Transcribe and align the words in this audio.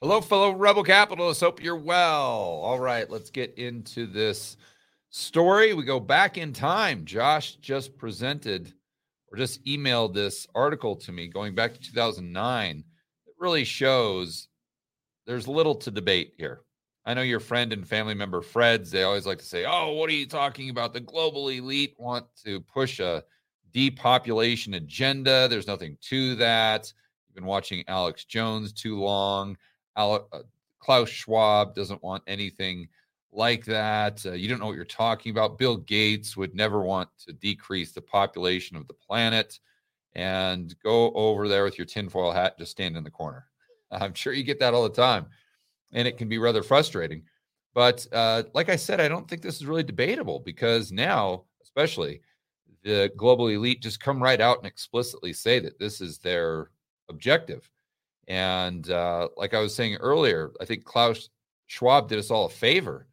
Hello, 0.00 0.20
fellow 0.20 0.52
rebel 0.52 0.84
capitalists. 0.84 1.42
Hope 1.42 1.60
you're 1.60 1.74
well. 1.74 2.60
All 2.62 2.78
right, 2.78 3.10
let's 3.10 3.30
get 3.30 3.58
into 3.58 4.06
this 4.06 4.56
story. 5.10 5.74
We 5.74 5.82
go 5.82 5.98
back 5.98 6.38
in 6.38 6.52
time. 6.52 7.04
Josh 7.04 7.56
just 7.56 7.98
presented 7.98 8.72
or 9.26 9.36
just 9.36 9.64
emailed 9.64 10.14
this 10.14 10.46
article 10.54 10.94
to 10.94 11.10
me 11.10 11.26
going 11.26 11.56
back 11.56 11.74
to 11.74 11.80
2009. 11.80 12.84
It 13.26 13.34
really 13.40 13.64
shows 13.64 14.46
there's 15.26 15.48
little 15.48 15.74
to 15.74 15.90
debate 15.90 16.34
here. 16.38 16.60
I 17.04 17.14
know 17.14 17.22
your 17.22 17.40
friend 17.40 17.72
and 17.72 17.84
family 17.84 18.14
member 18.14 18.40
Fred's, 18.40 18.92
they 18.92 19.02
always 19.02 19.26
like 19.26 19.38
to 19.38 19.44
say, 19.44 19.64
Oh, 19.66 19.94
what 19.94 20.08
are 20.10 20.12
you 20.12 20.26
talking 20.26 20.70
about? 20.70 20.92
The 20.92 21.00
global 21.00 21.48
elite 21.48 21.96
want 21.98 22.24
to 22.44 22.60
push 22.60 23.00
a 23.00 23.24
depopulation 23.72 24.74
agenda. 24.74 25.48
There's 25.48 25.66
nothing 25.66 25.98
to 26.02 26.36
that. 26.36 26.92
You've 27.26 27.34
been 27.34 27.46
watching 27.46 27.82
Alex 27.88 28.24
Jones 28.24 28.72
too 28.72 29.00
long. 29.00 29.56
Uh, 29.98 30.20
Klaus 30.78 31.08
Schwab 31.08 31.74
doesn't 31.74 32.02
want 32.02 32.22
anything 32.26 32.88
like 33.32 33.64
that. 33.64 34.24
Uh, 34.24 34.32
you 34.32 34.48
don't 34.48 34.60
know 34.60 34.66
what 34.66 34.76
you're 34.76 34.84
talking 34.84 35.30
about. 35.30 35.58
Bill 35.58 35.76
Gates 35.76 36.36
would 36.36 36.54
never 36.54 36.82
want 36.82 37.08
to 37.26 37.32
decrease 37.32 37.92
the 37.92 38.00
population 38.00 38.76
of 38.76 38.86
the 38.86 38.94
planet. 38.94 39.58
And 40.14 40.74
go 40.82 41.12
over 41.12 41.48
there 41.48 41.64
with 41.64 41.78
your 41.78 41.84
tinfoil 41.84 42.32
hat, 42.32 42.58
just 42.58 42.70
stand 42.70 42.96
in 42.96 43.04
the 43.04 43.10
corner. 43.10 43.46
I'm 43.90 44.14
sure 44.14 44.32
you 44.32 44.44
get 44.44 44.58
that 44.60 44.72
all 44.72 44.84
the 44.84 44.88
time. 44.88 45.26
And 45.92 46.06
it 46.06 46.16
can 46.16 46.28
be 46.28 46.38
rather 46.38 46.62
frustrating. 46.62 47.24
But 47.74 48.06
uh, 48.12 48.44
like 48.54 48.68
I 48.68 48.76
said, 48.76 49.00
I 49.00 49.08
don't 49.08 49.28
think 49.28 49.42
this 49.42 49.56
is 49.56 49.66
really 49.66 49.82
debatable 49.82 50.40
because 50.40 50.90
now, 50.90 51.44
especially, 51.62 52.22
the 52.82 53.12
global 53.16 53.48
elite 53.48 53.82
just 53.82 54.00
come 54.00 54.22
right 54.22 54.40
out 54.40 54.58
and 54.58 54.66
explicitly 54.66 55.32
say 55.32 55.58
that 55.60 55.78
this 55.78 56.00
is 56.00 56.18
their 56.18 56.70
objective. 57.08 57.68
And 58.28 58.88
uh, 58.90 59.28
like 59.36 59.54
I 59.54 59.60
was 59.60 59.74
saying 59.74 59.96
earlier, 59.96 60.52
I 60.60 60.66
think 60.66 60.84
Klaus 60.84 61.30
Schwab 61.66 62.08
did 62.08 62.18
us 62.18 62.30
all 62.30 62.44
a 62.44 62.50
favor 62.50 63.08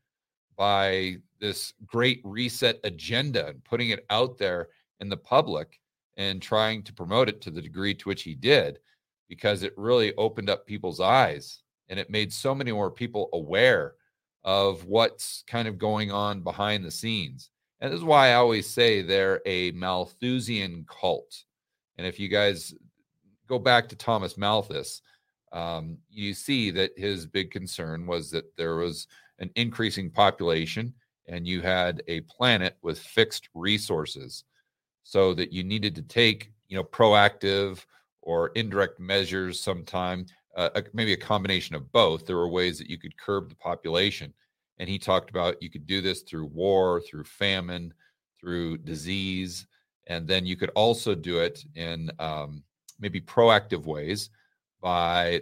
by 0.58 1.18
this 1.40 1.74
great 1.86 2.22
reset 2.24 2.80
agenda 2.84 3.48
and 3.48 3.64
putting 3.64 3.90
it 3.90 4.06
out 4.10 4.38
there 4.38 4.70
in 5.00 5.10
the 5.10 5.18
public 5.18 5.80
and 6.18 6.42
trying 6.42 6.84
to 6.84 6.94
promote 6.94 7.30
it 7.30 7.42
to 7.42 7.52
the 7.52 7.62
degree 7.62 7.94
to 7.94 8.10
which 8.10 8.24
he 8.24 8.36
did, 8.36 8.80
because 9.28 9.64
it 9.64 9.74
really 9.78 10.14
opened 10.16 10.50
up 10.50 10.66
people's 10.66 11.00
eyes 11.00 11.62
and 11.90 12.00
it 12.00 12.10
made 12.10 12.32
so 12.32 12.54
many 12.54 12.72
more 12.72 12.92
people 12.92 13.30
aware 13.34 13.96
of 14.44 14.86
what's 14.86 15.44
kind 15.48 15.68
of 15.68 15.78
going 15.78 16.12
on 16.12 16.42
behind 16.42 16.84
the 16.84 16.92
scenes. 16.92 17.50
And 17.80 17.92
this 17.92 18.00
is 18.00 18.06
why 18.06 18.30
I 18.30 18.36
always 18.36 18.70
say 18.70 19.02
they're 19.02 19.42
a 19.46 19.72
Malthusian 19.72 20.86
cult. 20.88 21.44
And 21.98 22.08
if 22.08 22.20
you 22.20 22.30
guys 22.30 22.74
go 23.48 23.60
back 23.60 23.88
to 23.90 23.96
Thomas 23.96 24.38
Malthus, 24.38 25.02
um, 25.52 25.98
you 26.10 26.34
see 26.34 26.72
that 26.72 26.92
his 26.98 27.26
big 27.26 27.52
concern 27.52 28.06
was 28.06 28.30
that 28.32 28.56
there 28.58 28.76
was 28.76 29.08
an 29.40 29.50
increasing 29.56 30.10
population 30.10 30.94
and 31.28 31.48
you 31.48 31.62
had 31.62 32.04
a 32.08 32.22
planet 32.22 32.78
with 32.82 33.00
fixed 33.00 33.50
resources. 33.54 34.44
So 35.04 35.34
that 35.36 35.54
you 35.54 35.64
needed 35.64 35.94
to 35.96 36.02
take 36.02 36.52
you 36.68 36.76
know 36.76 36.84
proactive 36.84 37.86
or 38.22 38.50
indirect 38.56 39.00
measures 39.00 39.60
sometime 39.60 40.26
uh, 40.56 40.82
maybe 40.94 41.14
a 41.14 41.18
combination 41.18 41.76
of 41.76 41.92
both. 41.92 42.26
There 42.26 42.38
were 42.38 42.50
ways 42.50 42.78
that 42.80 42.90
you 42.90 42.98
could 42.98 43.18
curb 43.18 43.50
the 43.50 43.56
population. 43.56 44.34
And 44.80 44.90
he 44.90 44.98
talked 44.98 45.30
about 45.30 45.62
you 45.62 45.70
could 45.70 45.86
do 45.86 46.02
this 46.02 46.22
through 46.22 46.48
war 46.48 47.02
through 47.02 47.26
famine 47.26 47.94
through 48.40 48.80
disease. 48.80 49.68
And 50.08 50.28
then 50.28 50.46
you 50.46 50.56
could 50.56 50.72
also 50.76 51.16
do 51.16 51.40
it 51.40 51.64
in 51.76 52.12
um, 52.20 52.64
maybe 53.00 53.22
proactive 53.22 53.86
ways 53.86 54.30
by 54.82 55.42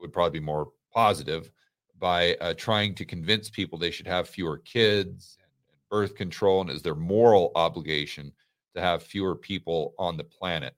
would 0.00 0.12
probably 0.12 0.38
be 0.38 0.44
more 0.44 0.68
positive 0.92 1.50
by 1.98 2.34
uh, 2.36 2.54
trying 2.54 2.94
to 2.94 3.04
convince 3.04 3.48
people 3.48 3.78
they 3.78 3.90
should 3.90 4.06
have 4.06 4.28
fewer 4.28 4.58
kids 4.58 5.38
and 5.40 5.48
birth 5.90 6.14
control 6.14 6.60
and 6.60 6.70
is 6.70 6.82
their 6.82 6.94
moral 6.94 7.52
obligation 7.54 8.32
to 8.74 8.80
have 8.80 9.02
fewer 9.02 9.34
people 9.34 9.94
on 9.98 10.16
the 10.16 10.24
planet. 10.24 10.74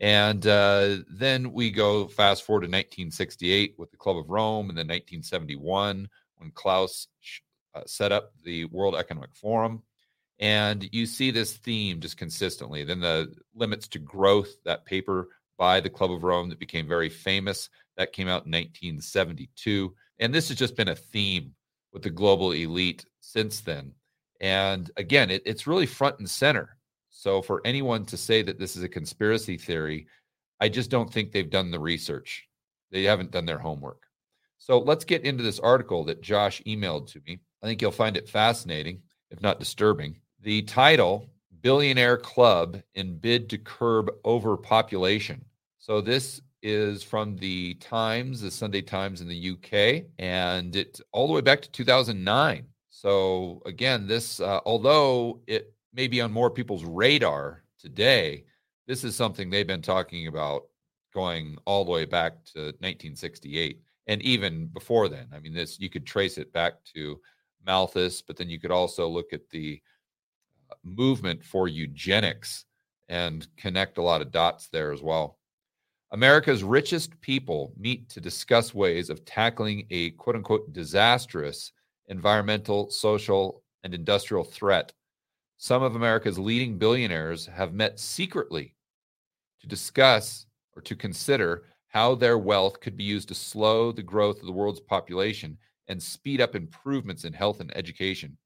And 0.00 0.46
uh, 0.46 0.98
then 1.08 1.52
we 1.52 1.70
go 1.70 2.08
fast 2.08 2.42
forward 2.44 2.60
to 2.60 2.66
1968 2.66 3.74
with 3.78 3.90
the 3.90 3.96
Club 3.96 4.16
of 4.16 4.28
Rome, 4.28 4.68
and 4.68 4.76
then 4.76 4.86
1971 4.86 6.08
when 6.36 6.50
Klaus 6.50 7.08
uh, 7.74 7.82
set 7.86 8.12
up 8.12 8.32
the 8.44 8.66
World 8.66 8.96
Economic 8.96 9.34
Forum. 9.34 9.82
And 10.40 10.88
you 10.92 11.06
see 11.06 11.30
this 11.30 11.56
theme 11.56 12.00
just 12.00 12.16
consistently. 12.16 12.84
Then 12.84 13.00
the 13.00 13.32
limits 13.54 13.86
to 13.88 14.00
growth, 14.00 14.52
that 14.64 14.84
paper 14.84 15.28
by 15.56 15.80
the 15.80 15.90
Club 15.90 16.10
of 16.10 16.24
Rome 16.24 16.48
that 16.48 16.58
became 16.58 16.88
very 16.88 17.08
famous. 17.08 17.68
That 17.96 18.12
came 18.12 18.28
out 18.28 18.46
in 18.46 18.52
1972. 18.52 19.94
And 20.18 20.34
this 20.34 20.48
has 20.48 20.58
just 20.58 20.76
been 20.76 20.88
a 20.88 20.96
theme 20.96 21.54
with 21.92 22.02
the 22.02 22.10
global 22.10 22.52
elite 22.52 23.04
since 23.20 23.60
then. 23.60 23.92
And 24.40 24.90
again, 24.96 25.30
it, 25.30 25.42
it's 25.46 25.66
really 25.66 25.86
front 25.86 26.18
and 26.18 26.28
center. 26.28 26.76
So 27.10 27.40
for 27.40 27.62
anyone 27.64 28.04
to 28.06 28.16
say 28.16 28.42
that 28.42 28.58
this 28.58 28.76
is 28.76 28.82
a 28.82 28.88
conspiracy 28.88 29.56
theory, 29.56 30.06
I 30.60 30.68
just 30.68 30.90
don't 30.90 31.12
think 31.12 31.30
they've 31.30 31.48
done 31.48 31.70
the 31.70 31.78
research. 31.78 32.48
They 32.90 33.04
haven't 33.04 33.30
done 33.30 33.46
their 33.46 33.58
homework. 33.58 34.02
So 34.58 34.78
let's 34.78 35.04
get 35.04 35.24
into 35.24 35.42
this 35.42 35.60
article 35.60 36.04
that 36.04 36.22
Josh 36.22 36.62
emailed 36.66 37.06
to 37.12 37.20
me. 37.26 37.40
I 37.62 37.66
think 37.66 37.80
you'll 37.80 37.92
find 37.92 38.16
it 38.16 38.28
fascinating, 38.28 39.02
if 39.30 39.40
not 39.40 39.58
disturbing. 39.58 40.20
The 40.40 40.62
title 40.62 41.30
billionaire 41.64 42.18
club 42.18 42.76
in 42.94 43.16
bid 43.16 43.48
to 43.48 43.56
curb 43.56 44.10
overpopulation. 44.26 45.42
So 45.78 46.02
this 46.02 46.42
is 46.62 47.02
from 47.02 47.36
the 47.36 47.72
Times, 47.74 48.42
the 48.42 48.50
Sunday 48.50 48.82
Times 48.82 49.22
in 49.22 49.28
the 49.28 49.50
UK, 49.52 50.04
and 50.18 50.76
it's 50.76 51.00
all 51.10 51.26
the 51.26 51.32
way 51.32 51.40
back 51.40 51.62
to 51.62 51.70
2009. 51.70 52.66
So 52.90 53.62
again, 53.64 54.06
this 54.06 54.40
uh, 54.40 54.60
although 54.66 55.40
it 55.46 55.72
may 55.94 56.06
be 56.06 56.20
on 56.20 56.30
more 56.30 56.50
people's 56.50 56.84
radar 56.84 57.64
today, 57.78 58.44
this 58.86 59.02
is 59.02 59.16
something 59.16 59.48
they've 59.48 59.66
been 59.66 59.80
talking 59.80 60.26
about 60.26 60.64
going 61.14 61.56
all 61.64 61.86
the 61.86 61.90
way 61.90 62.04
back 62.04 62.44
to 62.52 62.60
1968 62.80 63.80
and 64.06 64.20
even 64.20 64.66
before 64.66 65.08
then. 65.08 65.28
I 65.32 65.40
mean, 65.40 65.54
this 65.54 65.80
you 65.80 65.88
could 65.88 66.04
trace 66.04 66.36
it 66.36 66.52
back 66.52 66.74
to 66.94 67.18
Malthus, 67.66 68.20
but 68.20 68.36
then 68.36 68.50
you 68.50 68.60
could 68.60 68.70
also 68.70 69.08
look 69.08 69.32
at 69.32 69.48
the 69.48 69.80
movement 70.82 71.44
for 71.44 71.68
eugenics 71.68 72.64
and 73.08 73.46
connect 73.56 73.98
a 73.98 74.02
lot 74.02 74.22
of 74.22 74.30
dots 74.30 74.68
there 74.68 74.92
as 74.92 75.02
well. 75.02 75.38
America's 76.12 76.62
richest 76.62 77.20
people 77.20 77.72
meet 77.76 78.08
to 78.08 78.20
discuss 78.20 78.72
ways 78.72 79.10
of 79.10 79.24
tackling 79.24 79.86
a 79.90 80.10
quote 80.10 80.36
unquote 80.36 80.72
disastrous 80.72 81.72
environmental, 82.08 82.90
social, 82.90 83.62
and 83.82 83.94
industrial 83.94 84.44
threat. 84.44 84.92
Some 85.56 85.82
of 85.82 85.96
America's 85.96 86.38
leading 86.38 86.78
billionaires 86.78 87.46
have 87.46 87.72
met 87.72 87.98
secretly 87.98 88.74
to 89.60 89.66
discuss 89.66 90.46
or 90.76 90.82
to 90.82 90.94
consider 90.94 91.64
how 91.88 92.14
their 92.14 92.38
wealth 92.38 92.80
could 92.80 92.96
be 92.96 93.04
used 93.04 93.28
to 93.28 93.34
slow 93.34 93.92
the 93.92 94.02
growth 94.02 94.40
of 94.40 94.46
the 94.46 94.52
world's 94.52 94.80
population 94.80 95.56
and 95.88 96.02
speed 96.02 96.40
up 96.40 96.54
improvements 96.54 97.24
in 97.24 97.32
health 97.32 97.60
and 97.60 97.74
education. 97.76 98.36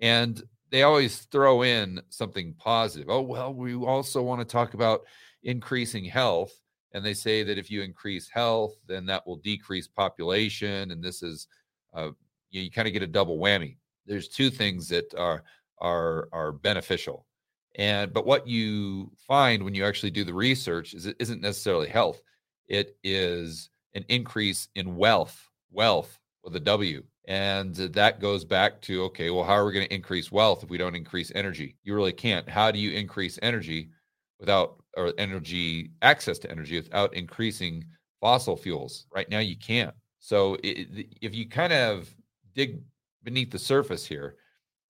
And 0.00 0.42
they 0.70 0.82
always 0.82 1.18
throw 1.18 1.62
in 1.62 2.00
something 2.08 2.54
positive. 2.58 3.08
Oh, 3.08 3.22
well, 3.22 3.54
we 3.54 3.74
also 3.74 4.22
want 4.22 4.40
to 4.40 4.44
talk 4.44 4.74
about 4.74 5.02
increasing 5.42 6.04
health. 6.04 6.52
And 6.92 7.04
they 7.04 7.14
say 7.14 7.42
that 7.42 7.58
if 7.58 7.70
you 7.70 7.82
increase 7.82 8.28
health, 8.28 8.74
then 8.86 9.06
that 9.06 9.26
will 9.26 9.36
decrease 9.36 9.86
population. 9.86 10.90
And 10.90 11.02
this 11.02 11.22
is, 11.22 11.46
uh, 11.94 12.10
you, 12.50 12.62
you 12.62 12.70
kind 12.70 12.88
of 12.88 12.94
get 12.94 13.02
a 13.02 13.06
double 13.06 13.38
whammy. 13.38 13.76
There's 14.06 14.28
two 14.28 14.50
things 14.50 14.88
that 14.88 15.14
are 15.14 15.42
are 15.78 16.28
are 16.32 16.52
beneficial, 16.52 17.26
and 17.74 18.12
but 18.12 18.24
what 18.24 18.46
you 18.46 19.10
find 19.26 19.62
when 19.62 19.74
you 19.74 19.84
actually 19.84 20.12
do 20.12 20.24
the 20.24 20.32
research 20.32 20.94
is 20.94 21.06
it 21.06 21.16
isn't 21.18 21.42
necessarily 21.42 21.88
health. 21.88 22.20
It 22.68 22.96
is 23.02 23.68
an 23.94 24.04
increase 24.08 24.68
in 24.74 24.96
wealth, 24.96 25.50
wealth 25.70 26.18
with 26.44 26.54
a 26.56 26.60
W. 26.60 27.02
And 27.26 27.74
that 27.74 28.20
goes 28.20 28.44
back 28.44 28.80
to 28.82 29.02
okay, 29.04 29.30
well, 29.30 29.42
how 29.42 29.54
are 29.54 29.66
we 29.66 29.72
going 29.72 29.86
to 29.86 29.94
increase 29.94 30.30
wealth 30.30 30.62
if 30.62 30.70
we 30.70 30.78
don't 30.78 30.94
increase 30.94 31.32
energy? 31.34 31.76
You 31.82 31.94
really 31.94 32.12
can't. 32.12 32.48
How 32.48 32.70
do 32.70 32.78
you 32.78 32.92
increase 32.92 33.38
energy 33.42 33.90
without 34.38 34.80
or 34.96 35.12
energy 35.18 35.90
access 36.02 36.38
to 36.40 36.50
energy 36.50 36.76
without 36.76 37.14
increasing 37.14 37.84
fossil 38.20 38.56
fuels? 38.56 39.06
Right 39.12 39.28
now, 39.28 39.40
you 39.40 39.56
can't. 39.56 39.94
So 40.20 40.56
it, 40.62 41.08
if 41.20 41.34
you 41.34 41.48
kind 41.48 41.72
of 41.72 42.14
dig 42.54 42.80
beneath 43.24 43.50
the 43.50 43.58
surface 43.58 44.06
here, 44.06 44.36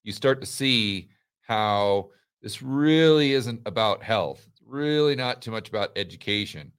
you 0.04 0.12
start 0.12 0.40
to 0.42 0.46
see 0.46 1.08
how 1.40 2.10
this 2.42 2.60
really 2.60 3.32
isn't 3.32 3.62
about 3.64 4.02
health. 4.02 4.46
It's 4.46 4.62
really 4.66 5.16
not 5.16 5.40
too 5.40 5.50
much 5.50 5.70
about 5.70 5.96
education. 5.96 6.70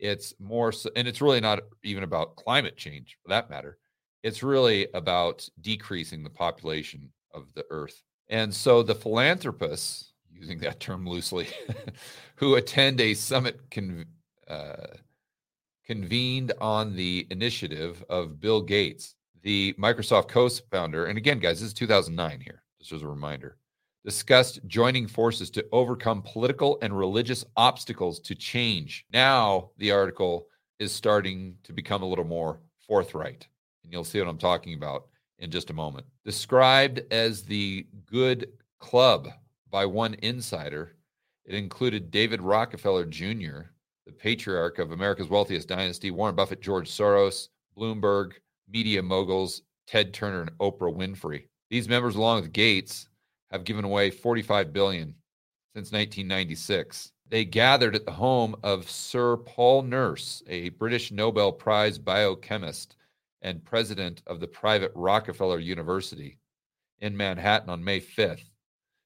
It's 0.00 0.34
more, 0.40 0.72
so, 0.72 0.90
and 0.96 1.06
it's 1.06 1.22
really 1.22 1.40
not 1.40 1.60
even 1.84 2.02
about 2.02 2.34
climate 2.34 2.76
change 2.76 3.16
for 3.22 3.28
that 3.28 3.48
matter 3.48 3.78
it's 4.26 4.42
really 4.42 4.88
about 4.92 5.48
decreasing 5.60 6.24
the 6.24 6.30
population 6.30 7.08
of 7.32 7.46
the 7.54 7.64
earth. 7.70 8.02
And 8.28 8.52
so 8.52 8.82
the 8.82 8.92
philanthropists, 8.92 10.14
using 10.32 10.58
that 10.58 10.80
term 10.80 11.06
loosely, 11.06 11.46
who 12.34 12.56
attend 12.56 13.00
a 13.00 13.14
summit 13.14 13.60
con- 13.70 14.04
uh, 14.48 14.96
convened 15.86 16.52
on 16.60 16.96
the 16.96 17.24
initiative 17.30 18.04
of 18.10 18.40
Bill 18.40 18.60
Gates, 18.60 19.14
the 19.42 19.76
Microsoft 19.78 20.26
co 20.26 20.48
founder. 20.72 21.06
And 21.06 21.16
again, 21.16 21.38
guys, 21.38 21.60
this 21.60 21.68
is 21.68 21.74
2009 21.74 22.40
here, 22.40 22.64
just 22.80 22.90
as 22.90 23.02
a 23.02 23.08
reminder. 23.08 23.58
Discussed 24.04 24.58
joining 24.66 25.06
forces 25.06 25.50
to 25.50 25.64
overcome 25.70 26.20
political 26.22 26.78
and 26.82 26.98
religious 26.98 27.44
obstacles 27.56 28.18
to 28.20 28.34
change. 28.34 29.06
Now, 29.12 29.70
the 29.78 29.92
article 29.92 30.48
is 30.80 30.90
starting 30.90 31.58
to 31.62 31.72
become 31.72 32.02
a 32.02 32.08
little 32.08 32.24
more 32.24 32.58
forthright. 32.88 33.46
And 33.86 33.92
you'll 33.92 34.02
see 34.02 34.18
what 34.18 34.28
I'm 34.28 34.36
talking 34.36 34.74
about 34.74 35.06
in 35.38 35.48
just 35.48 35.70
a 35.70 35.72
moment. 35.72 36.06
Described 36.24 37.02
as 37.12 37.44
the 37.44 37.86
good 38.04 38.48
club 38.80 39.28
by 39.70 39.86
one 39.86 40.14
insider, 40.22 40.96
it 41.44 41.54
included 41.54 42.10
David 42.10 42.42
Rockefeller 42.42 43.04
Jr., 43.04 43.70
the 44.04 44.12
patriarch 44.12 44.80
of 44.80 44.90
America's 44.90 45.28
wealthiest 45.28 45.68
dynasty, 45.68 46.10
Warren 46.10 46.34
Buffett, 46.34 46.60
George 46.60 46.90
Soros, 46.90 47.48
Bloomberg, 47.78 48.32
media 48.68 49.00
moguls, 49.00 49.62
Ted 49.86 50.12
Turner, 50.12 50.40
and 50.40 50.58
Oprah 50.58 50.92
Winfrey. 50.92 51.44
These 51.70 51.88
members, 51.88 52.16
along 52.16 52.42
with 52.42 52.52
Gates, 52.52 53.08
have 53.52 53.62
given 53.62 53.84
away 53.84 54.10
45 54.10 54.72
billion 54.72 55.14
since 55.76 55.92
1996. 55.92 57.12
They 57.28 57.44
gathered 57.44 57.94
at 57.94 58.04
the 58.04 58.10
home 58.10 58.56
of 58.64 58.90
Sir 58.90 59.36
Paul 59.36 59.82
Nurse, 59.82 60.42
a 60.48 60.70
British 60.70 61.12
Nobel 61.12 61.52
Prize 61.52 61.98
biochemist 61.98 62.96
and 63.42 63.64
president 63.64 64.22
of 64.26 64.40
the 64.40 64.46
private 64.46 64.92
Rockefeller 64.94 65.58
University 65.58 66.38
in 67.00 67.16
Manhattan 67.16 67.70
on 67.70 67.84
May 67.84 68.00
5th. 68.00 68.50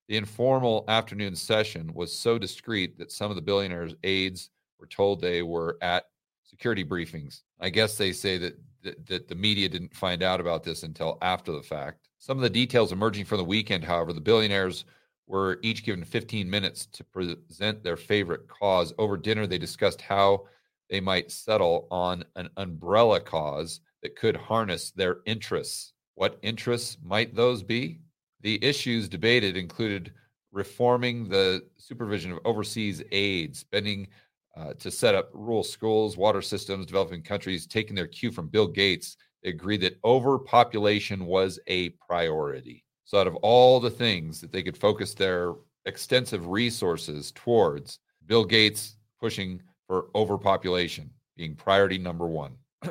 The 0.09 0.17
informal 0.17 0.85
afternoon 0.89 1.37
session 1.37 1.93
was 1.95 2.13
so 2.13 2.39
discreet 2.39 2.99
that 2.99 3.13
some 3.13 3.31
of 3.31 3.37
the 3.37 3.43
billionaires' 3.43 3.95
aides 4.03 4.51
were 4.79 4.87
told 4.87 5.21
they 5.21 5.43
were 5.43 5.79
at 5.83 6.07
security 6.45 6.85
briefings. 6.85 7.43
I 7.61 7.71
guess 7.71 7.97
they 7.97 8.13
say 8.13 8.39
that, 8.39 8.59
that, 8.83 9.07
that 9.07 9.29
the 9.29 9.35
media 9.35 9.69
didn't 9.69 9.95
find 9.95 10.23
out 10.23 10.41
about 10.41 10.65
this 10.65 10.83
until 10.83 11.19
after 11.23 11.53
the 11.53 11.63
fact. 11.63 12.09
Some 12.19 12.39
of 12.39 12.43
the 12.43 12.51
details 12.51 12.93
emerging 12.93 13.25
from 13.25 13.39
the 13.39 13.45
weekend, 13.45 13.85
however, 13.85 14.13
the 14.13 14.21
billionaires 14.21 14.85
were 15.27 15.61
each 15.63 15.85
given 15.85 16.05
15 16.05 16.51
minutes 16.51 16.87
to 16.87 17.05
present 17.05 17.85
their 17.85 17.97
favorite 17.97 18.49
cause. 18.49 18.93
Over 18.99 19.17
dinner, 19.17 19.47
they 19.47 19.59
discussed 19.59 20.01
how 20.01 20.47
they 20.91 21.01
might 21.01 21.31
settle 21.31 21.87
on 21.91 22.25
an 22.35 22.51
umbrella 22.57 23.21
cause 23.21 23.81
that 24.03 24.17
could 24.17 24.37
harness 24.37 24.91
their 24.91 25.19
interests. 25.27 25.93
What 26.15 26.39
interests 26.43 26.99
might 27.03 27.35
those 27.35 27.63
be? 27.63 28.01
The 28.43 28.63
issues 28.65 29.09
debated 29.09 29.57
included 29.57 30.13
reforming 30.53 31.29
the 31.29 31.63
supervision 31.77 32.33
of 32.33 32.39
overseas 32.45 33.03
aid, 33.13 33.57
spending 33.57 34.09
uh, 34.57 34.75
to 34.75 34.91
set 34.91 35.15
up 35.15 35.31
rural 35.33 35.63
schools, 35.63 36.17
water 36.17 36.43
systems, 36.43 36.87
developing 36.87 37.23
countries, 37.23 37.67
taking 37.67 37.95
their 37.95 38.07
cue 38.07 38.33
from 38.33 38.49
Bill 38.49 38.67
Gates. 38.67 39.17
They 39.43 39.51
agreed 39.51 39.81
that 39.83 39.99
overpopulation 40.05 41.25
was 41.27 41.59
a 41.67 41.91
priority. 41.91 42.85
So, 43.05 43.19
out 43.19 43.27
of 43.27 43.37
all 43.37 43.81
the 43.81 43.91
things 43.91 44.41
that 44.41 44.53
they 44.53 44.63
could 44.63 44.77
focus 44.77 45.15
their 45.15 45.55
extensive 45.87 46.47
resources 46.47 47.33
towards, 47.33 48.01
Bill 48.27 48.45
Gates 48.45 48.97
pushing 49.19 49.63
for 49.87 50.09
overpopulation 50.15 51.11
being 51.37 51.55
priority 51.55 51.99
number 51.99 52.27
one. 52.27 52.57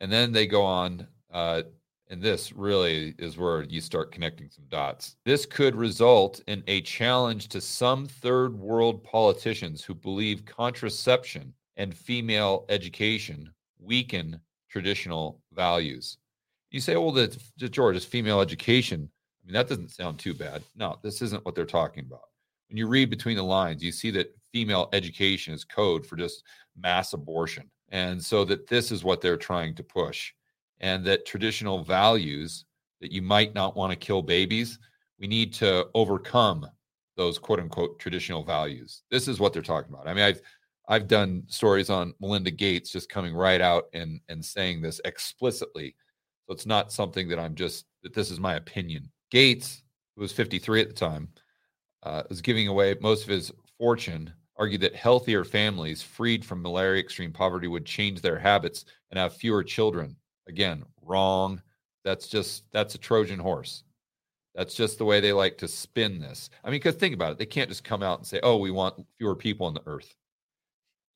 and 0.00 0.10
then 0.10 0.32
they 0.32 0.46
go 0.46 0.62
on 0.62 1.06
uh, 1.32 1.62
and 2.08 2.22
this 2.22 2.52
really 2.52 3.14
is 3.18 3.36
where 3.36 3.64
you 3.64 3.80
start 3.80 4.12
connecting 4.12 4.48
some 4.48 4.64
dots. 4.68 5.16
This 5.24 5.44
could 5.44 5.74
result 5.74 6.40
in 6.46 6.62
a 6.66 6.80
challenge 6.82 7.48
to 7.48 7.60
some 7.60 8.06
third 8.06 8.56
world 8.56 9.02
politicians 9.02 9.82
who 9.82 9.94
believe 9.94 10.44
contraception 10.44 11.52
and 11.76 11.94
female 11.94 12.64
education 12.68 13.52
weaken 13.80 14.40
traditional 14.70 15.40
values. 15.52 16.18
You 16.70 16.80
say, 16.80 16.96
well, 16.96 17.12
the, 17.12 17.36
the 17.58 17.68
George, 17.68 17.96
is 17.96 18.04
female 18.04 18.40
education. 18.40 19.08
I 19.42 19.46
mean, 19.46 19.54
that 19.54 19.68
doesn't 19.68 19.90
sound 19.90 20.18
too 20.18 20.34
bad. 20.34 20.62
No, 20.76 20.98
this 21.02 21.22
isn't 21.22 21.44
what 21.44 21.54
they're 21.54 21.64
talking 21.64 22.04
about. 22.04 22.28
When 22.68 22.76
you 22.76 22.86
read 22.86 23.10
between 23.10 23.36
the 23.36 23.44
lines, 23.44 23.82
you 23.82 23.92
see 23.92 24.10
that 24.12 24.34
female 24.52 24.88
education 24.92 25.54
is 25.54 25.64
code 25.64 26.06
for 26.06 26.16
just 26.16 26.42
mass 26.76 27.12
abortion. 27.12 27.70
And 27.90 28.22
so 28.22 28.44
that 28.44 28.66
this 28.66 28.90
is 28.90 29.04
what 29.04 29.20
they're 29.20 29.36
trying 29.36 29.74
to 29.76 29.82
push 29.82 30.32
and 30.80 31.04
that 31.04 31.26
traditional 31.26 31.82
values 31.82 32.64
that 33.00 33.12
you 33.12 33.22
might 33.22 33.54
not 33.54 33.76
want 33.76 33.92
to 33.92 33.96
kill 33.96 34.22
babies, 34.22 34.78
we 35.18 35.26
need 35.26 35.52
to 35.54 35.86
overcome 35.94 36.66
those 37.16 37.38
quote 37.38 37.60
unquote 37.60 37.98
traditional 37.98 38.42
values. 38.44 39.02
This 39.10 39.28
is 39.28 39.40
what 39.40 39.52
they're 39.52 39.62
talking 39.62 39.92
about. 39.92 40.08
I 40.08 40.14
mean, 40.14 40.24
I've 40.24 40.40
I've 40.88 41.08
done 41.08 41.42
stories 41.48 41.90
on 41.90 42.14
Melinda 42.20 42.50
Gates 42.50 42.90
just 42.90 43.08
coming 43.08 43.34
right 43.34 43.60
out 43.60 43.84
and 43.92 44.20
and 44.28 44.44
saying 44.44 44.82
this 44.82 45.00
explicitly. 45.04 45.94
So 46.46 46.54
it's 46.54 46.66
not 46.66 46.92
something 46.92 47.28
that 47.28 47.38
I'm 47.38 47.54
just 47.54 47.86
that 48.02 48.14
this 48.14 48.30
is 48.30 48.38
my 48.38 48.54
opinion. 48.54 49.10
Gates, 49.30 49.82
who 50.14 50.22
was 50.22 50.32
53 50.32 50.82
at 50.82 50.88
the 50.88 50.94
time, 50.94 51.28
uh, 52.02 52.22
was 52.28 52.40
giving 52.40 52.68
away 52.68 52.94
most 53.00 53.24
of 53.24 53.30
his 53.30 53.50
fortune. 53.78 54.32
Argued 54.58 54.80
that 54.82 54.94
healthier 54.94 55.44
families 55.44 56.02
freed 56.02 56.44
from 56.44 56.62
malaria 56.62 57.00
extreme 57.02 57.32
poverty 57.32 57.68
would 57.68 57.84
change 57.84 58.22
their 58.22 58.38
habits 58.38 58.86
and 59.10 59.18
have 59.18 59.34
fewer 59.36 59.62
children. 59.62 60.16
Again, 60.48 60.84
wrong. 61.02 61.60
That's 62.04 62.28
just 62.28 62.70
that's 62.72 62.94
a 62.94 62.98
Trojan 62.98 63.38
horse. 63.38 63.84
That's 64.54 64.74
just 64.74 64.98
the 64.98 65.04
way 65.04 65.20
they 65.20 65.32
like 65.34 65.58
to 65.58 65.68
spin 65.68 66.18
this. 66.20 66.48
I 66.64 66.68
mean, 66.70 66.78
because 66.80 66.94
think 66.96 67.14
about 67.14 67.32
it, 67.32 67.38
they 67.38 67.46
can't 67.46 67.68
just 67.68 67.84
come 67.84 68.02
out 68.02 68.18
and 68.18 68.26
say, 68.26 68.40
"Oh, 68.42 68.56
we 68.56 68.70
want 68.70 69.06
fewer 69.18 69.36
people 69.36 69.66
on 69.66 69.74
the 69.74 69.82
earth." 69.86 70.14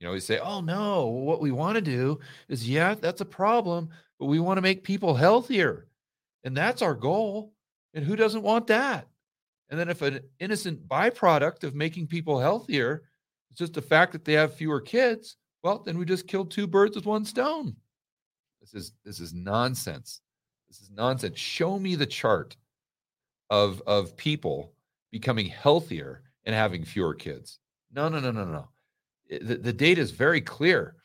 You 0.00 0.06
know, 0.06 0.12
we 0.12 0.20
say, 0.20 0.38
"Oh 0.38 0.60
no, 0.60 1.06
what 1.06 1.40
we 1.40 1.50
want 1.52 1.76
to 1.76 1.82
do 1.82 2.20
is, 2.48 2.68
yeah, 2.68 2.94
that's 2.94 3.20
a 3.20 3.24
problem, 3.26 3.90
but 4.18 4.26
we 4.26 4.40
want 4.40 4.58
to 4.58 4.62
make 4.62 4.82
people 4.84 5.14
healthier, 5.14 5.88
and 6.44 6.56
that's 6.56 6.82
our 6.82 6.94
goal." 6.94 7.54
And 7.94 8.04
who 8.04 8.16
doesn't 8.16 8.42
want 8.42 8.66
that? 8.68 9.08
And 9.70 9.78
then, 9.80 9.88
if 9.88 10.02
an 10.02 10.20
innocent 10.40 10.88
byproduct 10.88 11.64
of 11.64 11.74
making 11.74 12.08
people 12.08 12.40
healthier 12.40 13.09
is 13.50 13.58
just 13.58 13.74
the 13.74 13.82
fact 13.82 14.12
that 14.12 14.24
they 14.24 14.34
have 14.34 14.54
fewer 14.54 14.80
kids, 14.80 15.36
well, 15.62 15.78
then 15.78 15.98
we 15.98 16.04
just 16.04 16.26
killed 16.26 16.50
two 16.50 16.66
birds 16.66 16.96
with 16.96 17.06
one 17.06 17.24
stone. 17.24 17.76
This 18.60 18.74
is 18.74 18.92
this 19.04 19.20
is 19.20 19.32
nonsense. 19.32 20.20
This 20.68 20.80
is 20.80 20.90
nonsense. 20.90 21.38
Show 21.38 21.78
me 21.78 21.94
the 21.94 22.06
chart 22.06 22.56
of 23.48 23.82
of 23.86 24.16
people 24.16 24.72
becoming 25.10 25.46
healthier 25.46 26.22
and 26.44 26.54
having 26.54 26.84
fewer 26.84 27.14
kids. 27.14 27.58
No, 27.92 28.08
no, 28.08 28.20
no, 28.20 28.30
no, 28.30 28.44
no. 28.44 28.68
The, 29.28 29.56
the 29.56 29.72
data 29.72 30.00
is 30.00 30.10
very 30.10 30.40
clear. 30.40 30.96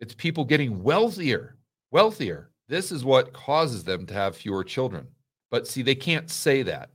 It's 0.00 0.14
people 0.14 0.44
getting 0.44 0.82
wealthier, 0.82 1.56
wealthier. 1.90 2.50
This 2.68 2.92
is 2.92 3.04
what 3.04 3.32
causes 3.32 3.84
them 3.84 4.06
to 4.06 4.14
have 4.14 4.36
fewer 4.36 4.64
children. 4.64 5.06
But 5.50 5.66
see, 5.66 5.82
they 5.82 5.94
can't 5.94 6.30
say 6.30 6.62
that 6.62 6.90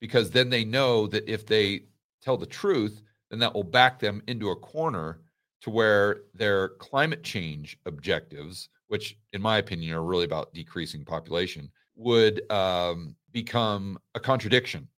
because 0.00 0.30
then 0.30 0.48
they 0.48 0.64
know 0.64 1.06
that 1.08 1.28
if 1.28 1.46
they 1.46 1.82
tell 2.22 2.36
the 2.36 2.46
truth, 2.46 3.02
then 3.30 3.38
that 3.40 3.54
will 3.54 3.64
back 3.64 3.98
them 3.98 4.22
into 4.26 4.50
a 4.50 4.56
corner 4.56 5.20
to 5.62 5.70
where 5.70 6.22
their 6.34 6.70
climate 6.70 7.22
change 7.22 7.78
objectives 7.86 8.68
which 8.88 9.18
in 9.32 9.42
my 9.42 9.58
opinion 9.58 9.94
are 9.94 10.04
really 10.04 10.24
about 10.24 10.52
decreasing 10.54 11.04
population, 11.04 11.70
would 11.96 12.50
um, 12.50 13.16
become 13.32 13.98
a 14.14 14.20
contradiction. 14.20 14.88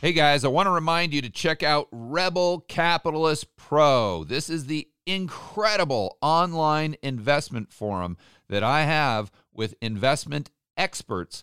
Hey 0.00 0.12
guys, 0.12 0.44
I 0.44 0.48
want 0.48 0.66
to 0.66 0.70
remind 0.70 1.12
you 1.12 1.22
to 1.22 1.30
check 1.30 1.62
out 1.62 1.88
Rebel 1.90 2.60
Capitalist 2.68 3.56
Pro. 3.56 4.22
This 4.24 4.48
is 4.48 4.66
the 4.66 4.86
incredible 5.06 6.18
online 6.20 6.96
investment 7.02 7.72
forum 7.72 8.16
that 8.48 8.62
I 8.62 8.82
have 8.82 9.32
with 9.52 9.74
investment 9.80 10.50
experts 10.76 11.42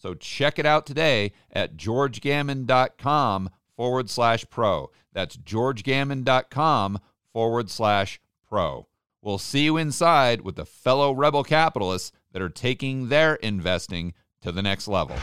So 0.00 0.14
check 0.14 0.58
it 0.58 0.66
out 0.66 0.86
today 0.86 1.32
at 1.52 1.76
georgegammon.com 1.76 3.50
forward 3.76 4.08
slash 4.08 4.44
pro. 4.48 4.90
That's 5.12 5.36
georgegammon.com 5.36 7.00
forward 7.32 7.70
slash 7.70 8.20
pro. 8.48 8.86
We'll 9.20 9.38
see 9.38 9.64
you 9.64 9.76
inside 9.76 10.42
with 10.42 10.54
the 10.54 10.64
fellow 10.64 11.12
rebel 11.12 11.42
capitalists 11.42 12.12
that 12.32 12.40
are 12.40 12.48
taking 12.48 13.08
their 13.08 13.34
investing 13.34 14.14
to 14.42 14.52
the 14.52 14.62
next 14.62 14.86
level. 14.86 15.16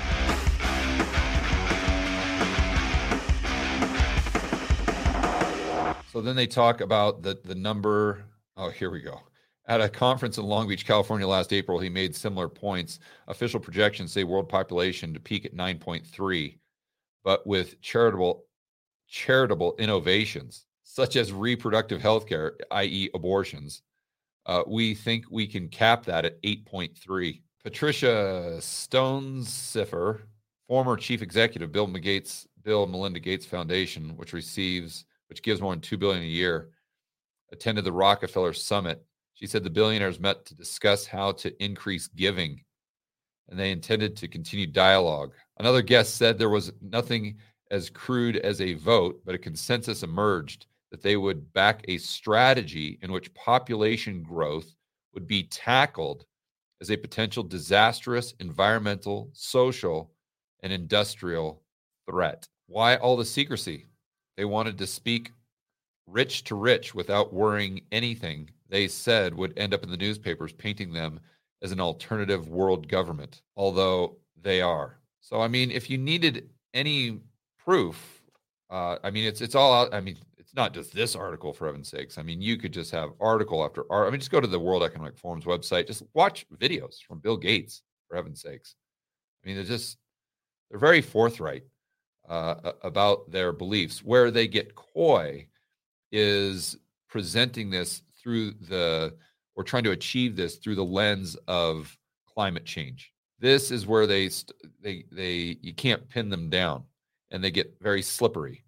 So 6.11 6.21
then 6.21 6.35
they 6.35 6.47
talk 6.47 6.81
about 6.81 7.23
the 7.23 7.39
the 7.43 7.55
number. 7.55 8.23
Oh, 8.55 8.69
here 8.69 8.89
we 8.89 9.01
go. 9.01 9.19
At 9.67 9.81
a 9.81 9.89
conference 9.89 10.37
in 10.37 10.45
Long 10.45 10.67
Beach, 10.67 10.85
California 10.85 11.27
last 11.27 11.51
April, 11.51 11.79
he 11.79 11.89
made 11.89 12.15
similar 12.15 12.47
points. 12.47 12.99
Official 13.27 13.59
projections 13.59 14.11
say 14.11 14.23
world 14.23 14.47
population 14.47 15.13
to 15.13 15.19
peak 15.19 15.45
at 15.45 15.55
9.3, 15.55 16.57
but 17.23 17.45
with 17.47 17.81
charitable 17.81 18.45
charitable 19.07 19.75
innovations 19.77 20.65
such 20.83 21.15
as 21.15 21.33
reproductive 21.33 22.01
health 22.01 22.27
care, 22.27 22.55
i.e., 22.71 23.09
abortions, 23.13 23.81
uh, 24.45 24.63
we 24.67 24.93
think 24.93 25.25
we 25.29 25.47
can 25.47 25.67
cap 25.67 26.05
that 26.05 26.25
at 26.25 26.41
8.3. 26.43 27.41
Patricia 27.63 28.57
Stonesifer, 28.59 30.21
former 30.67 30.95
chief 30.95 31.21
executive, 31.21 31.71
Bill 31.71 31.87
Gates, 31.87 32.47
Bill 32.63 32.85
Melinda 32.85 33.19
Gates 33.19 33.45
Foundation, 33.45 34.15
which 34.15 34.33
receives, 34.33 35.05
which 35.27 35.41
gives 35.41 35.59
more 35.59 35.73
than 35.73 35.81
two 35.81 35.97
billion 35.97 36.23
a 36.23 36.27
year, 36.27 36.69
attended 37.51 37.83
the 37.83 37.91
Rockefeller 37.91 38.53
Summit. 38.53 39.03
She 39.35 39.47
said 39.47 39.63
the 39.63 39.69
billionaires 39.69 40.19
met 40.19 40.45
to 40.45 40.55
discuss 40.55 41.05
how 41.05 41.33
to 41.33 41.63
increase 41.63 42.07
giving, 42.07 42.63
and 43.49 43.59
they 43.59 43.71
intended 43.71 44.15
to 44.17 44.27
continue 44.29 44.65
dialogue. 44.65 45.33
Another 45.59 45.81
guest 45.81 46.15
said 46.15 46.37
there 46.37 46.49
was 46.49 46.71
nothing 46.81 47.37
as 47.69 47.89
crude 47.89 48.37
as 48.37 48.61
a 48.61 48.75
vote, 48.75 49.21
but 49.25 49.35
a 49.35 49.39
consensus 49.39 50.03
emerged 50.03 50.67
that 50.89 51.01
they 51.01 51.17
would 51.17 51.51
back 51.53 51.83
a 51.87 51.97
strategy 51.97 52.97
in 53.01 53.11
which 53.11 53.33
population 53.33 54.23
growth 54.23 54.73
would 55.13 55.27
be 55.27 55.43
tackled 55.43 56.25
as 56.79 56.89
a 56.89 56.97
potential 56.97 57.43
disastrous 57.43 58.33
environmental, 58.39 59.29
social, 59.33 60.11
and 60.63 60.71
industrial 60.71 61.61
threat. 62.09 62.47
Why 62.67 62.95
all 62.95 63.17
the 63.17 63.25
secrecy? 63.25 63.87
They 64.37 64.45
wanted 64.45 64.77
to 64.77 64.87
speak 64.87 65.31
rich 66.07 66.43
to 66.45 66.55
rich 66.55 66.93
without 66.93 67.33
worrying 67.33 67.81
anything 67.91 68.49
they 68.69 68.87
said 68.87 69.33
would 69.33 69.57
end 69.57 69.73
up 69.73 69.83
in 69.83 69.89
the 69.89 69.97
newspapers 69.97 70.53
painting 70.53 70.91
them 70.91 71.19
as 71.61 71.71
an 71.71 71.79
alternative 71.79 72.49
world 72.49 72.87
government, 72.87 73.41
although 73.55 74.17
they 74.41 74.61
are. 74.61 74.99
So, 75.21 75.41
I 75.41 75.47
mean, 75.47 75.71
if 75.71 75.89
you 75.89 75.97
needed 75.97 76.49
any 76.73 77.19
proof, 77.57 78.21
uh, 78.69 78.97
I 79.03 79.11
mean, 79.11 79.25
it's 79.25 79.41
it's 79.41 79.55
all 79.55 79.73
out. 79.73 79.93
I 79.93 80.01
mean, 80.01 80.17
it's 80.37 80.53
not 80.55 80.73
just 80.73 80.93
this 80.93 81.15
article 81.15 81.53
for 81.53 81.65
heaven's 81.65 81.89
sakes. 81.89 82.17
I 82.17 82.23
mean, 82.23 82.41
you 82.41 82.57
could 82.57 82.71
just 82.71 82.91
have 82.91 83.11
article 83.19 83.63
after 83.63 83.81
article. 83.89 84.07
I 84.07 84.11
mean, 84.11 84.19
just 84.19 84.31
go 84.31 84.41
to 84.41 84.47
the 84.47 84.59
World 84.59 84.83
Economic 84.83 85.17
Forum's 85.17 85.45
website. 85.45 85.87
Just 85.87 86.03
watch 86.13 86.45
videos 86.55 87.01
from 87.07 87.19
Bill 87.19 87.37
Gates 87.37 87.81
for 88.07 88.15
heaven's 88.15 88.41
sakes. 88.41 88.75
I 89.43 89.47
mean, 89.47 89.55
they're 89.55 89.65
just 89.65 89.97
they're 90.69 90.79
very 90.79 91.01
forthright 91.01 91.63
uh, 92.27 92.73
about 92.83 93.31
their 93.31 93.51
beliefs. 93.51 94.03
Where 94.03 94.29
they 94.31 94.47
get 94.47 94.75
coy 94.75 95.47
is 96.15 96.77
presenting 97.09 97.69
this 97.69 98.01
through 98.21 98.51
the 98.51 99.13
or 99.55 99.63
trying 99.63 99.83
to 99.83 99.91
achieve 99.91 100.35
this 100.35 100.55
through 100.55 100.75
the 100.75 100.83
lens 100.83 101.35
of 101.47 101.95
climate 102.25 102.65
change. 102.65 103.11
This 103.39 103.69
is 103.69 103.85
where 103.85 104.07
they 104.07 104.29
they 104.81 105.03
they 105.11 105.57
you 105.61 105.73
can't 105.73 106.07
pin 106.07 106.29
them 106.29 106.49
down, 106.49 106.85
and 107.31 107.43
they 107.43 107.51
get 107.51 107.75
very 107.81 108.01
slippery, 108.01 108.63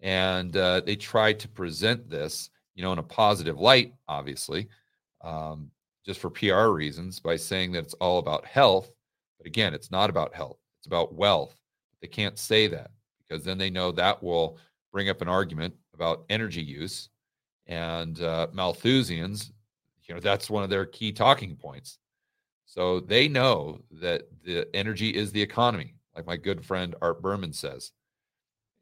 and 0.00 0.56
uh, 0.56 0.80
they 0.80 0.96
try 0.96 1.32
to 1.32 1.48
present 1.48 2.10
this 2.10 2.50
you 2.74 2.82
know 2.82 2.92
in 2.92 2.98
a 2.98 3.04
positive 3.04 3.58
light, 3.58 3.94
obviously, 4.08 4.68
um, 5.22 5.70
just 6.04 6.18
for 6.18 6.28
PR 6.28 6.68
reasons 6.68 7.20
by 7.20 7.36
saying 7.36 7.70
that 7.72 7.84
it's 7.84 7.94
all 7.94 8.18
about 8.18 8.44
health. 8.44 8.90
But 9.38 9.46
again, 9.46 9.74
it's 9.74 9.92
not 9.92 10.10
about 10.10 10.34
health; 10.34 10.58
it's 10.80 10.88
about 10.88 11.14
wealth. 11.14 11.54
They 12.02 12.08
can't 12.08 12.38
say 12.38 12.66
that 12.66 12.90
because 13.20 13.44
then 13.44 13.58
they 13.58 13.70
know 13.70 13.92
that 13.92 14.20
will 14.20 14.58
bring 14.92 15.08
up 15.08 15.22
an 15.22 15.28
argument 15.28 15.74
about 16.00 16.24
energy 16.30 16.62
use 16.62 17.10
and 17.66 18.20
uh, 18.22 18.46
Malthusians. 18.54 19.52
You 20.04 20.14
know, 20.14 20.20
that's 20.20 20.50
one 20.50 20.64
of 20.64 20.70
their 20.70 20.86
key 20.86 21.12
talking 21.12 21.54
points. 21.54 21.98
So 22.64 23.00
they 23.00 23.28
know 23.28 23.80
that 24.00 24.22
the 24.44 24.66
energy 24.74 25.10
is 25.10 25.30
the 25.30 25.42
economy, 25.42 25.94
like 26.16 26.26
my 26.26 26.36
good 26.36 26.64
friend 26.64 26.94
Art 27.02 27.20
Berman 27.20 27.52
says. 27.52 27.92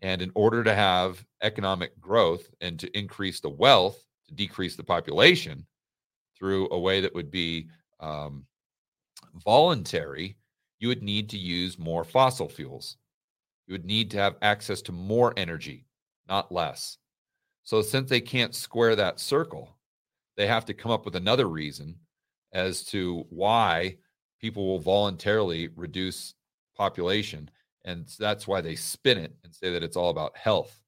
And 0.00 0.22
in 0.22 0.30
order 0.34 0.62
to 0.62 0.74
have 0.74 1.24
economic 1.42 1.98
growth 2.00 2.48
and 2.60 2.78
to 2.78 2.98
increase 2.98 3.40
the 3.40 3.50
wealth, 3.50 4.02
to 4.28 4.34
decrease 4.34 4.76
the 4.76 4.84
population 4.84 5.66
through 6.38 6.68
a 6.70 6.78
way 6.78 7.00
that 7.00 7.14
would 7.14 7.30
be 7.30 7.68
um, 7.98 8.46
voluntary, 9.44 10.36
you 10.78 10.88
would 10.88 11.02
need 11.02 11.28
to 11.30 11.38
use 11.38 11.78
more 11.78 12.04
fossil 12.04 12.48
fuels. 12.48 12.96
You 13.66 13.72
would 13.72 13.84
need 13.84 14.10
to 14.12 14.18
have 14.18 14.36
access 14.40 14.80
to 14.82 14.92
more 14.92 15.34
energy, 15.36 15.84
not 16.28 16.52
less. 16.52 16.98
So, 17.68 17.82
since 17.82 18.08
they 18.08 18.22
can't 18.22 18.54
square 18.54 18.96
that 18.96 19.20
circle, 19.20 19.76
they 20.38 20.46
have 20.46 20.64
to 20.64 20.72
come 20.72 20.90
up 20.90 21.04
with 21.04 21.16
another 21.16 21.50
reason 21.50 21.96
as 22.54 22.82
to 22.84 23.26
why 23.28 23.98
people 24.40 24.66
will 24.66 24.78
voluntarily 24.78 25.68
reduce 25.76 26.32
population. 26.78 27.50
And 27.84 28.10
that's 28.18 28.48
why 28.48 28.62
they 28.62 28.74
spin 28.74 29.18
it 29.18 29.34
and 29.44 29.54
say 29.54 29.70
that 29.70 29.82
it's 29.82 29.98
all 29.98 30.08
about 30.08 30.34
health, 30.34 30.80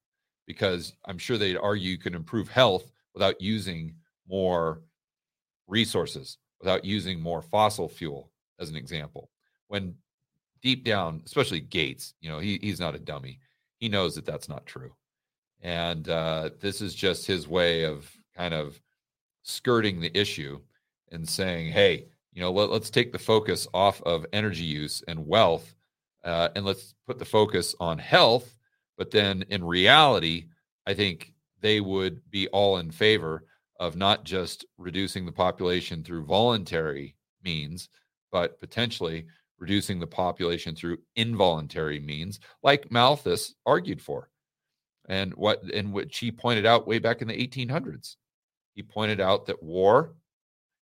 because 0.47 0.95
I'm 1.05 1.19
sure 1.19 1.37
they'd 1.37 1.59
argue 1.59 1.91
you 1.91 1.99
can 1.99 2.15
improve 2.15 2.49
health 2.49 2.91
without 3.13 3.39
using 3.43 3.95
more 4.27 4.81
resources, 5.69 6.39
without 6.61 6.83
using 6.83 7.21
more 7.21 7.43
fossil 7.43 7.91
fuel, 7.91 8.33
as 8.59 8.71
an 8.71 8.77
example. 8.77 9.29
When 9.69 9.97
deep 10.63 10.87
down, 10.87 11.21
especially 11.27 11.61
Gates, 11.61 12.15
you 12.23 12.31
know, 12.31 12.39
he, 12.39 12.59
he's 12.63 12.81
not 12.81 12.95
a 12.95 12.99
dummy. 12.99 13.39
He 13.77 13.91
knows 13.91 14.15
that 14.15 14.25
that's 14.25 14.49
not 14.49 14.65
true. 14.65 14.95
And 15.63 16.09
uh, 16.09 16.51
this 16.61 16.81
is 16.81 16.95
just 16.95 17.27
his 17.27 17.47
way 17.47 17.85
of 17.85 18.11
kind 18.37 18.55
of 18.55 18.81
skirting 19.43 20.01
the 20.01 20.17
issue 20.19 20.61
and 21.13 21.29
saying, 21.29 21.73
hey, 21.73 22.07
you 22.33 22.41
know, 22.41 22.53
let, 22.53 22.71
us 22.71 22.91
take 22.91 23.13
the 23.13 23.19
focus 23.19 23.67
off 23.75 24.01
of 24.03 24.27
energy 24.33 24.65
use 24.65 25.03
and 25.09 25.27
wealth 25.27 25.75
uh, 26.25 26.49
and 26.55 26.65
let's 26.65 26.95
put 27.07 27.19
the 27.19 27.25
focus 27.25 27.75
on 27.81 27.99
health. 27.99 28.55
But 28.97 29.11
then 29.11 29.45
in 29.49 29.65
reality, 29.65 30.47
I 30.87 30.95
think 30.95 31.33
they 31.61 31.81
would 31.81 32.21
be 32.31 32.49
all 32.49 32.79
in 32.79 32.91
favor 32.91 33.45
of 33.79 33.97
not 33.97 34.25
just 34.25 34.67
reducing 34.79 35.25
the 35.25 35.33
population 35.33 36.05
through 36.05 36.25
voluntary 36.25 37.17
means, 37.43 37.89
but 38.31 38.61
potentially 38.61 39.27
reducing 39.59 39.99
the 39.99 40.07
population 40.07 40.75
through 40.75 40.99
involuntary 41.17 42.01
means, 42.01 42.41
like 42.63 42.91
Malthus 42.91 43.55
argued 43.67 44.01
for, 44.01 44.31
and 45.11 45.35
what 45.35 45.63
in 45.65 45.93
which 45.93 46.19
he 46.19 46.31
pointed 46.31 46.65
out 46.65 46.87
way 46.87 46.99
back 46.99 47.21
in 47.21 47.29
the 47.29 47.35
1800s. 47.35 48.17
He 48.75 48.83
pointed 48.83 49.21
out 49.21 49.47
that 49.47 49.63
war, 49.63 50.15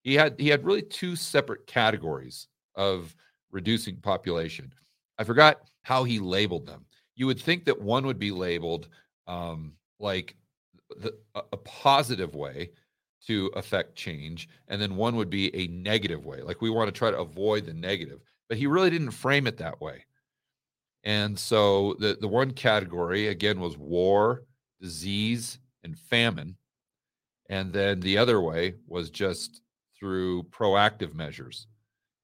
he 0.02 0.14
had 0.14 0.36
he 0.38 0.48
had 0.48 0.64
really 0.64 0.82
two 0.82 1.16
separate 1.16 1.66
categories 1.66 2.46
of 2.76 3.14
reducing 3.50 3.96
population. 3.96 4.72
I 5.18 5.24
forgot 5.24 5.62
how 5.82 6.04
he 6.04 6.18
labeled 6.20 6.66
them. 6.66 6.84
You 7.16 7.26
would 7.26 7.40
think 7.40 7.64
that 7.64 7.80
one 7.80 8.06
would 8.06 8.18
be 8.18 8.30
labeled 8.30 8.88
um, 9.26 9.72
like 9.98 10.36
the, 11.00 11.14
a 11.34 11.56
positive 11.56 12.34
way 12.34 12.70
to 13.26 13.50
affect 13.56 13.96
change, 13.96 14.48
and 14.68 14.80
then 14.80 14.94
one 14.94 15.16
would 15.16 15.30
be 15.30 15.54
a 15.56 15.66
negative 15.68 16.24
way. 16.24 16.42
Like 16.42 16.60
we 16.60 16.70
want 16.70 16.86
to 16.86 16.96
try 16.96 17.10
to 17.10 17.18
avoid 17.18 17.66
the 17.66 17.74
negative 17.74 18.20
but 18.48 18.58
he 18.58 18.66
really 18.66 18.90
didn't 18.90 19.10
frame 19.10 19.46
it 19.46 19.58
that 19.58 19.80
way. 19.80 20.04
And 21.08 21.38
so 21.38 21.96
the, 22.00 22.18
the 22.20 22.28
one 22.28 22.50
category, 22.50 23.28
again, 23.28 23.60
was 23.60 23.78
war, 23.78 24.44
disease, 24.78 25.58
and 25.82 25.98
famine. 25.98 26.54
And 27.48 27.72
then 27.72 28.00
the 28.00 28.18
other 28.18 28.42
way 28.42 28.74
was 28.86 29.08
just 29.08 29.62
through 29.98 30.42
proactive 30.50 31.14
measures 31.14 31.66